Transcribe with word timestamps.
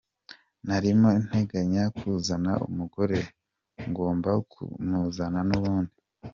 Narimo 0.67 1.09
nteganya 1.23 1.83
kuzana 1.97 2.51
umugore, 2.67 3.19
ngomba 3.89 4.31
kumuzana 4.51 5.39
nubundi. 5.47 5.95